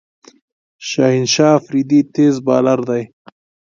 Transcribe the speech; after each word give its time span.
شاهین 0.87 1.25
شاه 1.33 1.53
آفريدي 1.59 1.99
تېز 2.13 2.35
بالر 2.45 2.79
دئ. 2.87 3.03